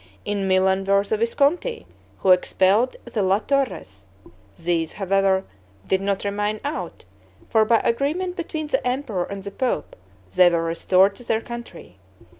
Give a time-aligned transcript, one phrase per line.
[0.25, 1.85] In Milan were the Visconti,
[2.21, 4.07] who expelled the La Torres;
[4.57, 5.43] these, however,
[5.85, 7.05] did not remain out,
[7.51, 9.95] for by agreement between the emperor and the pope
[10.35, 11.99] they were restored to their country.